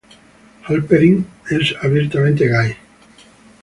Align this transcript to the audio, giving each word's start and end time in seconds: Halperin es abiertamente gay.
Halperin 0.65 1.27
es 1.51 1.75
abiertamente 1.83 2.47
gay. 2.47 2.75